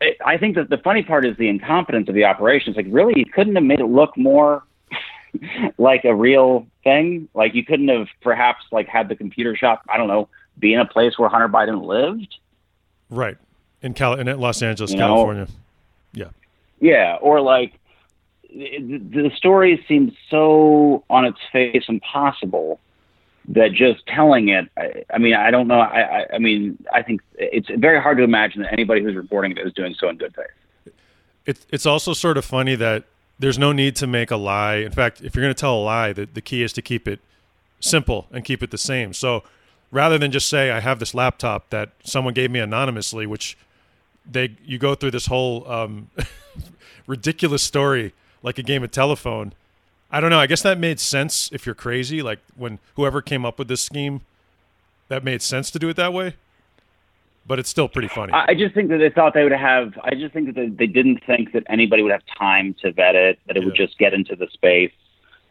[0.00, 2.76] it, I think that the funny part is the incompetence of the operations.
[2.76, 4.64] Like, really, you couldn't have made it look more
[5.78, 7.28] like a real thing.
[7.34, 9.82] Like, you couldn't have perhaps like had the computer shop.
[9.88, 12.34] I don't know, be in a place where Hunter Biden lived.
[13.10, 13.36] Right
[13.82, 15.48] in Cal in Los Angeles, You know, California.
[16.12, 16.28] Yeah,
[16.80, 17.78] Yeah, or like
[18.48, 22.80] the, the story seems so on its face impossible
[23.48, 24.68] that just telling it.
[24.76, 25.80] I, I mean, I don't know.
[25.80, 29.52] I, I, I mean, I think it's very hard to imagine that anybody who's reporting
[29.52, 30.94] it is doing so in good faith.
[31.46, 33.04] it's it's also sort of funny that
[33.38, 34.76] there's no need to make a lie.
[34.76, 37.08] In fact, if you're going to tell a lie, the, the key is to keep
[37.08, 37.20] it
[37.80, 39.12] simple and keep it the same.
[39.12, 39.42] So
[39.90, 43.56] rather than just say I have this laptop that someone gave me anonymously, which
[44.30, 46.10] they you go through this whole um,
[47.06, 49.52] ridiculous story like a game of telephone.
[50.12, 50.38] I don't know.
[50.38, 52.22] I guess that made sense if you're crazy.
[52.22, 54.20] Like when whoever came up with this scheme,
[55.08, 56.34] that made sense to do it that way.
[57.46, 58.32] But it's still pretty funny.
[58.32, 59.98] I just think that they thought they would have.
[60.04, 63.40] I just think that they, didn't think that anybody would have time to vet it.
[63.46, 64.92] That it would just get into the space,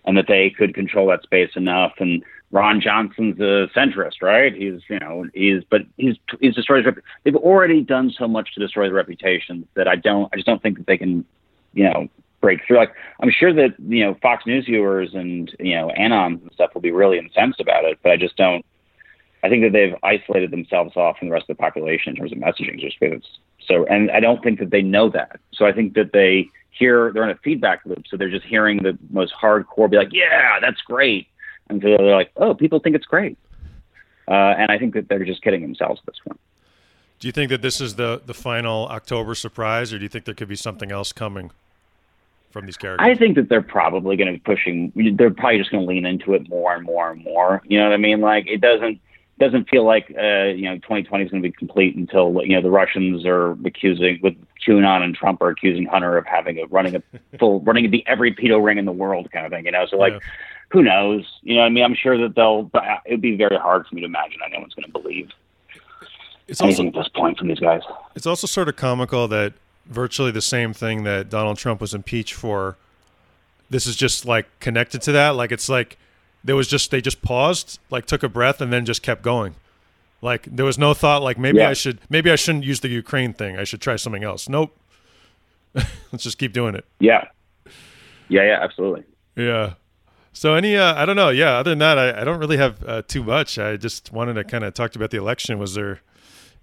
[0.05, 1.91] and that they could control that space enough.
[1.97, 4.53] And Ron Johnson's a centrist, right?
[4.53, 6.85] He's you know he's but he's he's destroyed.
[6.85, 10.29] His rep- They've already done so much to destroy the reputation that I don't.
[10.31, 11.25] I just don't think that they can
[11.73, 12.09] you know,
[12.41, 12.77] break through.
[12.77, 16.73] Like I'm sure that you know Fox News viewers and you know Anons and stuff
[16.73, 18.65] will be really incensed about it, but I just don't.
[19.43, 22.31] I think that they've isolated themselves off from the rest of the population in terms
[22.31, 23.23] of messaging, just because
[23.65, 23.85] so.
[23.85, 25.39] And I don't think that they know that.
[25.53, 28.83] So I think that they hear they're in a feedback loop, so they're just hearing
[28.83, 31.27] the most hardcore be like, "Yeah, that's great,"
[31.69, 33.37] and so they're like, "Oh, people think it's great."
[34.27, 36.39] Uh, and I think that they're just kidding themselves at this point.
[37.19, 40.25] Do you think that this is the the final October surprise, or do you think
[40.25, 41.51] there could be something else coming
[42.51, 43.07] from these characters?
[43.07, 44.91] I think that they're probably going to be pushing.
[45.15, 47.61] They're probably just going to lean into it more and more and more.
[47.65, 48.21] You know what I mean?
[48.21, 48.99] Like it doesn't
[49.39, 52.61] doesn't feel like uh, you know 2020 is going to be complete until you know
[52.61, 54.35] the Russians are accusing with
[54.65, 57.03] QAnon and Trump are accusing Hunter of having a running a
[57.39, 59.65] full running the every pedo ring in the world kind of thing.
[59.65, 60.13] You know, so like.
[60.13, 60.19] Yeah.
[60.73, 61.29] Who knows?
[61.41, 62.63] You know, I mean, I'm sure that they'll.
[62.63, 65.29] But it would be very hard for me to imagine anyone's going to believe
[66.51, 67.81] it's anything also, at this point from these guys.
[68.13, 69.53] It's also sort of comical that
[69.85, 72.77] virtually the same thing that Donald Trump was impeached for.
[73.69, 75.29] This is just like connected to that.
[75.31, 75.97] Like it's like
[76.43, 79.55] there was just they just paused, like took a breath, and then just kept going.
[80.21, 81.69] Like there was no thought like maybe yeah.
[81.69, 83.57] I should maybe I shouldn't use the Ukraine thing.
[83.57, 84.47] I should try something else.
[84.47, 84.77] Nope.
[85.73, 86.85] Let's just keep doing it.
[86.99, 87.27] Yeah.
[88.29, 88.43] Yeah.
[88.43, 88.59] Yeah.
[88.61, 89.03] Absolutely.
[89.35, 89.73] Yeah.
[90.33, 91.29] So any, uh, I don't know.
[91.29, 91.57] Yeah.
[91.57, 93.57] Other than that, I, I don't really have uh, too much.
[93.59, 95.59] I just wanted to kind of talk about the election.
[95.59, 96.01] Was there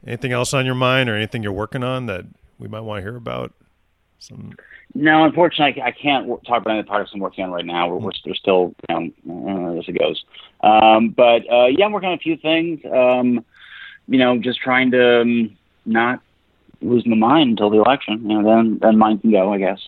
[0.07, 2.24] anything else on your mind or anything you're working on that
[2.59, 3.53] we might want to hear about?
[4.18, 4.53] Some.
[4.94, 7.88] No, unfortunately, I can't talk about any projects I'm working on right now.
[7.88, 10.25] We're, we're still, you know, as it goes.
[10.62, 12.81] Um, but uh, yeah, I'm working on a few things.
[12.85, 13.44] Um,
[14.09, 16.21] you know, just trying to um, not
[16.81, 18.29] lose my mind until the election.
[18.29, 19.81] You know, then then mine can go, I guess.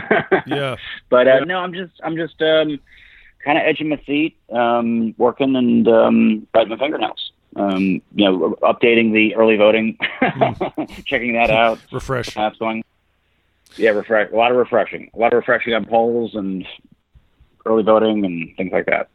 [0.46, 0.76] yeah.
[1.08, 2.80] But uh, no, I'm just I'm just um,
[3.44, 7.25] kind of edging my seat, um, working and um, biting my fingernails
[7.56, 9.98] um, you know, updating the early voting,
[11.06, 11.78] checking that out.
[11.90, 12.34] Refresh.
[12.34, 12.84] That's going.
[13.76, 14.30] Yeah, refresh.
[14.30, 15.10] A lot of refreshing.
[15.14, 16.66] A lot of refreshing on polls and
[17.64, 19.08] early voting and things like that.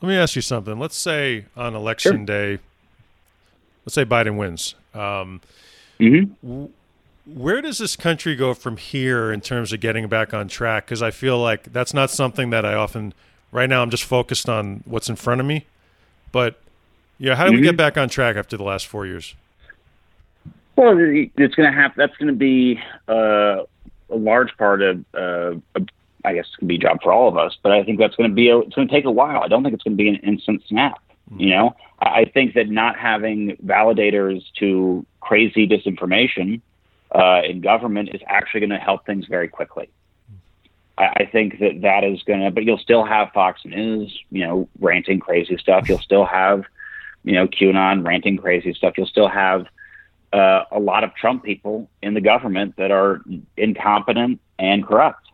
[0.00, 0.78] Let me ask you something.
[0.78, 2.56] Let's say on election sure.
[2.56, 2.62] day,
[3.84, 4.74] let's say Biden wins.
[4.94, 5.40] Um,
[6.00, 6.64] mm-hmm.
[7.26, 10.86] where does this country go from here in terms of getting back on track?
[10.86, 13.12] Because I feel like that's not something that I often.
[13.52, 15.66] Right now, I'm just focused on what's in front of me,
[16.32, 16.60] but
[17.18, 17.56] yeah, how do mm-hmm.
[17.56, 17.76] we get mm-hmm.
[17.76, 19.34] back on track after the last four years?
[20.76, 21.92] Well, it's going to have.
[21.96, 23.62] That's going to be uh,
[24.10, 25.04] a large part of.
[25.14, 25.54] Uh,
[26.24, 27.98] I guess it's going to be a job for all of us, but I think
[27.98, 28.50] that's going to be.
[28.50, 29.42] A, it's going to take a while.
[29.42, 31.00] I don't think it's going to be an instant snap.
[31.30, 31.40] Mm-hmm.
[31.40, 36.60] You know, I think that not having validators to crazy disinformation
[37.12, 39.88] uh, in government is actually going to help things very quickly.
[40.98, 44.46] I, I think that that is going to, but you'll still have Fox News, you
[44.46, 45.88] know, ranting crazy stuff.
[45.88, 46.64] You'll still have
[47.26, 49.66] you know, QAnon ranting crazy stuff, you'll still have
[50.32, 53.20] uh, a lot of Trump people in the government that are
[53.56, 55.28] incompetent and corrupt.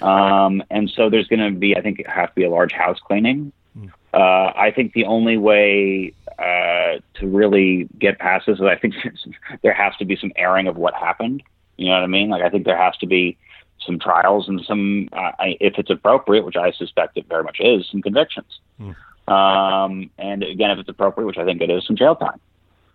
[0.00, 2.72] Um, and so there's going to be, I think, it have to be a large
[2.72, 3.52] house cleaning.
[3.74, 3.86] Hmm.
[4.14, 8.94] Uh, I think the only way uh, to really get past this is I think
[9.62, 11.42] there has to be some airing of what happened.
[11.76, 12.30] You know what I mean?
[12.30, 13.36] Like I think there has to be
[13.84, 17.88] some trials and some, uh, if it's appropriate, which I suspect it very much is,
[17.90, 18.60] some convictions.
[18.80, 18.94] Mm.
[19.28, 22.40] Um, and again, if it's appropriate, which I think it is, some jail time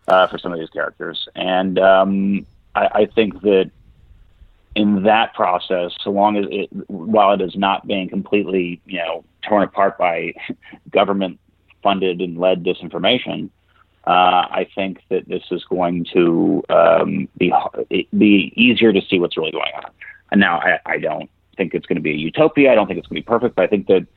[0.08, 1.28] uh, for some of these characters.
[1.36, 3.70] And um, I, I, think that
[4.76, 9.26] in that process, so long as it, while it is not being completely, you know,
[9.42, 10.34] torn apart by
[10.90, 11.40] government
[11.84, 13.50] funded and led disinformation,
[14.08, 17.54] uh, I think that this is going to um, be
[18.18, 19.92] be easier to see what's really going on.
[20.32, 22.72] And now I, I don't think it's going to be a utopia.
[22.72, 24.08] I don't think it's going to be perfect, but I think that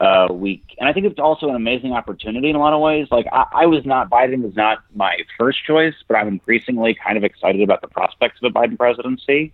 [0.00, 0.74] uh, week.
[0.78, 3.08] And I think it's also an amazing opportunity in a lot of ways.
[3.10, 7.16] Like I, I was not Biden was not my first choice, but I'm increasingly kind
[7.16, 9.52] of excited about the prospects of a Biden presidency.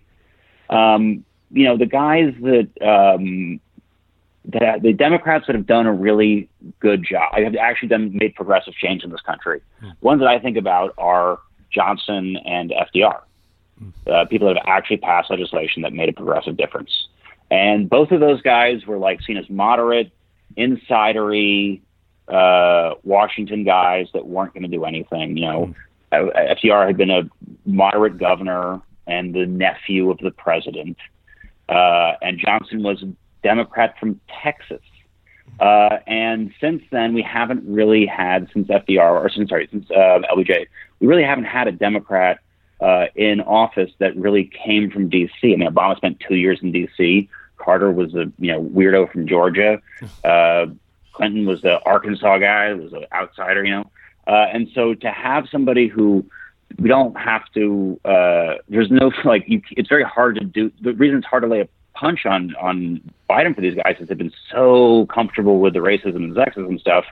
[0.69, 3.59] Um, you know, the guys that um,
[4.45, 7.29] that the Democrats that have done a really good job.
[7.33, 9.61] I have actually done made progressive change in this country.
[9.83, 9.95] Mm.
[10.01, 13.21] Ones that I think about are Johnson and FDR.
[13.81, 13.91] Mm.
[14.07, 17.07] Uh, people that have actually passed legislation that made a progressive difference.
[17.51, 20.11] And both of those guys were like seen as moderate,
[20.57, 21.81] insidery
[22.27, 25.37] uh, Washington guys that weren't going to do anything.
[25.37, 25.75] You know,
[26.11, 26.55] mm.
[26.63, 27.29] FDR had been a
[27.65, 30.97] moderate governor and the nephew of the president,
[31.69, 34.81] uh, and Johnson was a Democrat from Texas.
[35.59, 40.19] Uh, and since then, we haven't really had since FDR or since sorry since uh,
[40.35, 40.67] LBJ,
[40.99, 42.39] we really haven't had a Democrat
[42.81, 45.53] uh, in office that really came from D.C.
[45.53, 47.29] I mean, Obama spent two years in D.C.
[47.57, 49.81] Carter was a you know weirdo from Georgia.
[50.23, 50.67] Uh,
[51.13, 53.89] Clinton was the Arkansas guy, was an outsider, you know.
[54.27, 56.23] Uh, and so to have somebody who
[56.79, 57.99] we don't have to.
[58.05, 59.45] Uh, there's no like.
[59.47, 60.71] You, it's very hard to do.
[60.81, 64.07] The reason it's hard to lay a punch on on Biden for these guys is
[64.07, 67.05] they've been so comfortable with the racism and sexism stuff.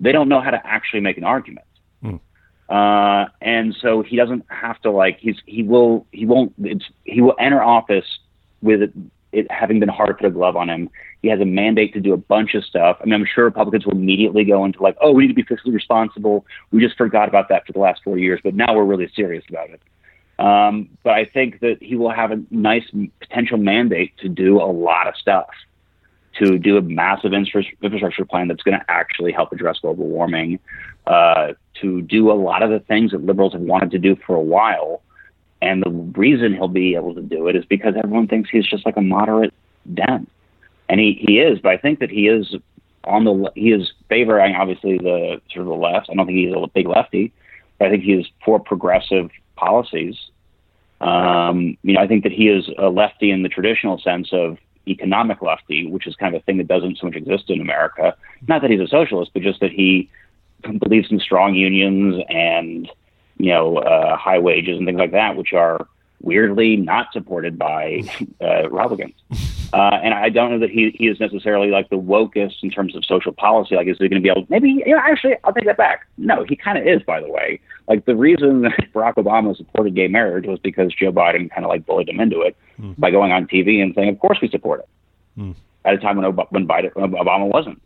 [0.00, 1.66] They don't know how to actually make an argument.
[2.02, 2.20] Mm.
[2.68, 7.20] Uh, and so he doesn't have to like he's he will he won't it's he
[7.20, 8.18] will enter office
[8.62, 8.90] with
[9.34, 10.88] it, having been hard to put a glove on him.
[11.22, 12.98] He has a mandate to do a bunch of stuff.
[13.00, 15.42] I mean, I'm sure Republicans will immediately go into like, oh, we need to be
[15.42, 16.46] fiscally responsible.
[16.70, 19.44] We just forgot about that for the last four years, but now we're really serious
[19.48, 19.80] about it.
[20.38, 22.84] Um, but I think that he will have a nice
[23.20, 25.48] potential mandate to do a lot of stuff,
[26.38, 30.58] to do a massive infrastructure plan that's going to actually help address global warming,
[31.06, 34.34] uh, to do a lot of the things that liberals have wanted to do for
[34.34, 35.02] a while.
[35.64, 38.84] And the reason he'll be able to do it is because everyone thinks he's just
[38.84, 39.54] like a moderate
[39.94, 40.26] Dem,
[40.90, 41.58] and he, he is.
[41.58, 42.54] But I think that he is
[43.04, 46.10] on the he is favoring obviously the sort of the left.
[46.10, 47.32] I don't think he's a big lefty,
[47.78, 50.16] but I think he is for progressive policies.
[51.00, 54.58] Um, you know, I think that he is a lefty in the traditional sense of
[54.86, 58.14] economic lefty, which is kind of a thing that doesn't so much exist in America.
[58.46, 60.10] Not that he's a socialist, but just that he
[60.78, 62.90] believes in strong unions and
[63.38, 65.86] you know uh, high wages and things like that, which are
[66.20, 68.02] weirdly not supported by
[68.40, 69.14] uh, Republicans.
[69.72, 72.94] Uh, and I don't know that he, he is necessarily like the wokest in terms
[72.94, 73.74] of social policy.
[73.74, 74.46] Like, is he going to be able?
[74.48, 74.98] Maybe you know.
[74.98, 76.06] Actually, I'll take that back.
[76.16, 77.02] No, he kind of is.
[77.02, 81.10] By the way, like the reason that Barack Obama supported gay marriage was because Joe
[81.10, 82.94] Biden kind of like bullied him into it mm.
[82.98, 84.88] by going on TV and saying, "Of course we support it,"
[85.40, 85.54] mm.
[85.84, 87.82] at a time when when Biden when Obama wasn't.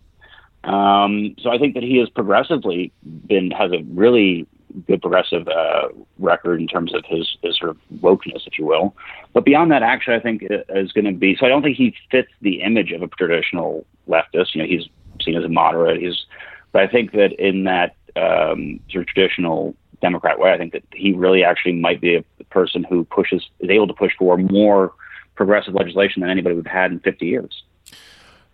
[0.64, 2.92] Um, so I think that he has progressively
[3.26, 4.46] been has a really
[4.86, 8.94] good progressive uh, record in terms of his, his sort of wokeness, if you will.
[9.32, 11.36] But beyond that, actually, I think is going to be.
[11.38, 14.54] So I don't think he fits the image of a traditional leftist.
[14.54, 14.88] You know, he's
[15.22, 16.00] seen as a moderate.
[16.00, 16.26] He's,
[16.72, 20.84] but I think that in that um, sort of traditional Democrat way, I think that
[20.92, 24.92] he really actually might be a person who pushes is able to push for more
[25.34, 27.62] progressive legislation than anybody we've had in 50 years.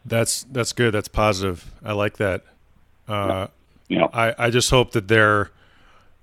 [0.05, 0.93] That's that's good.
[0.93, 1.71] That's positive.
[1.83, 2.45] I like that.
[3.09, 3.49] Uh,
[3.89, 5.51] you know, I, I just hope that they're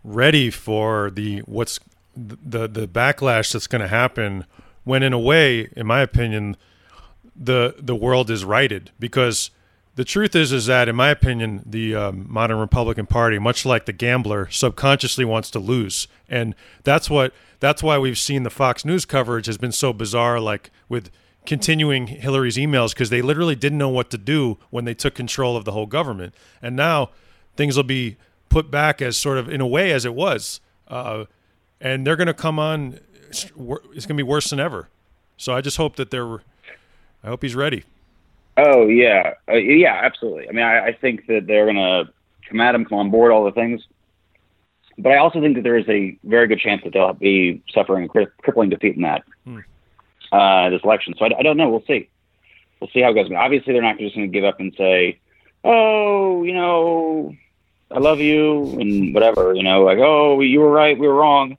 [0.04, 1.80] ready for the what's
[2.16, 4.46] the the backlash that's going to happen
[4.84, 6.58] when in a way in my opinion
[7.36, 8.92] the the world is righted.
[9.00, 9.52] Because
[9.96, 13.86] the truth is is that in my opinion the um, modern republican party much like
[13.86, 16.08] the gambler subconsciously wants to lose.
[16.30, 20.40] And that's what that's why we've seen the fox news coverage has been so bizarre
[20.40, 21.12] like with
[21.46, 25.58] continuing hillary's emails because they literally didn't know what to do when they took control
[25.58, 26.36] of the whole government.
[26.62, 27.10] And now
[27.56, 28.18] things will be
[28.52, 31.26] put back as sort of in a way as it was, uh,
[31.80, 33.00] and they're going to come on.
[33.30, 34.90] It's going to be worse than ever.
[35.38, 36.40] So I just hope that they're.
[37.24, 37.84] I hope he's ready.
[38.58, 40.50] Oh yeah, uh, yeah, absolutely.
[40.50, 42.12] I mean, I, I think that they're going to
[42.48, 43.82] come at him, come on board, all the things.
[44.98, 48.06] But I also think that there is a very good chance that they'll be suffering
[48.14, 49.60] a crippling defeat in that hmm.
[50.32, 51.16] uh, this election.
[51.18, 51.70] So I, I, don't know.
[51.70, 52.10] We'll see.
[52.80, 53.30] We'll see how it goes.
[53.30, 55.20] Mean, obviously, they're not just going to give up and say,
[55.64, 57.34] "Oh, you know,
[57.94, 61.58] I love you and whatever, you know, like, oh, you were right, we were wrong.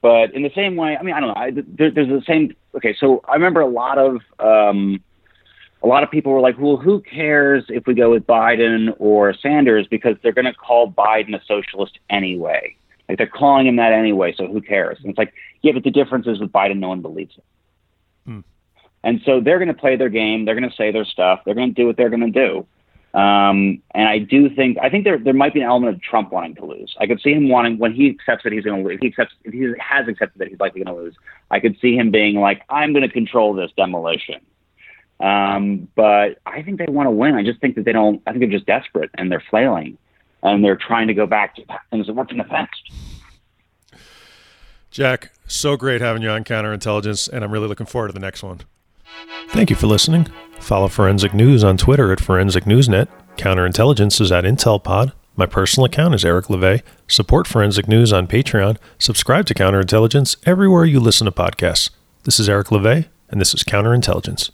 [0.00, 1.40] But in the same way, I mean, I don't know.
[1.40, 2.54] I, there, there's the same.
[2.76, 5.02] Okay, so I remember a lot of um,
[5.82, 9.34] a lot of people were like, well, who cares if we go with Biden or
[9.34, 12.76] Sanders because they're going to call Biden a socialist anyway.
[13.08, 14.98] Like they're calling him that anyway, so who cares?
[15.00, 17.44] And it's like, yeah, but the difference is with Biden, no one believes it.
[18.24, 18.40] Hmm.
[19.02, 20.46] And so they're going to play their game.
[20.46, 21.40] They're going to say their stuff.
[21.44, 22.66] They're going to do what they're going to do.
[23.14, 26.32] Um, and I do think I think there there might be an element of Trump
[26.32, 26.96] wanting to lose.
[26.98, 28.98] I could see him wanting when he accepts that he's going to lose.
[29.00, 31.14] He accepts if he has accepted that he's likely going to lose.
[31.48, 34.40] I could see him being like, I'm going to control this demolition.
[35.20, 37.36] Um, but I think they want to win.
[37.36, 38.20] I just think that they don't.
[38.26, 39.96] I think they're just desperate and they're flailing,
[40.42, 42.90] and they're trying to go back to things that worked in the past.
[44.90, 48.42] Jack, so great having you on Counterintelligence, and I'm really looking forward to the next
[48.42, 48.60] one.
[49.48, 50.28] Thank you for listening.
[50.60, 53.08] Follow Forensic News on Twitter at Forensic Newsnet.
[53.36, 55.12] Counterintelligence is at IntelPod.
[55.36, 56.82] My personal account is Eric LeVay.
[57.08, 58.76] Support Forensic News on Patreon.
[58.98, 61.90] Subscribe to Counterintelligence everywhere you listen to podcasts.
[62.22, 64.50] This is Eric LeVay, and this is Counterintelligence.